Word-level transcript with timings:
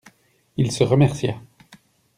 Il 0.57 0.71
se 0.71 0.83
remercia. 0.83 1.39